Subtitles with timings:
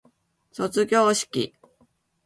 [0.51, 1.53] 卒業式